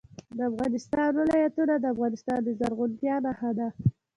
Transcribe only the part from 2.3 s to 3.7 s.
د زرغونتیا نښه ده.